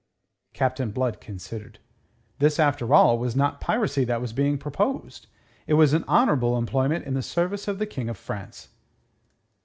[0.53, 1.77] Captain Blood considered.
[2.39, 5.27] This, after all, was not piracy that was being proposed.
[5.67, 8.69] It was honourable employment in the service of the King of France.